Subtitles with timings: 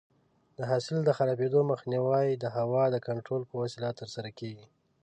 [0.57, 4.67] د حاصل د خرابېدو مخنیوی د هوا د کنټرول په وسیله ترسره کېږي.